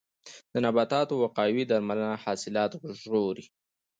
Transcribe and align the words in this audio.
د 0.53 0.53
نباتاتو 0.65 1.19
وقایوي 1.23 1.63
درملنه 1.71 2.17
حاصلات 2.23 2.71
ژغوري. 2.99 3.45